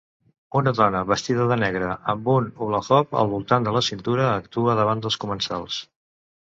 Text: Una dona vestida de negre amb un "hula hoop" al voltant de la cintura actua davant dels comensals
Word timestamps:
Una 0.61 0.71
dona 0.77 1.01
vestida 1.11 1.45
de 1.51 1.57
negre 1.65 1.91
amb 2.15 2.31
un 2.37 2.49
"hula 2.67 2.81
hoop" 2.87 3.15
al 3.23 3.31
voltant 3.35 3.69
de 3.69 3.77
la 3.79 3.85
cintura 3.91 4.27
actua 4.41 4.79
davant 4.83 5.07
dels 5.07 5.23
comensals 5.27 5.83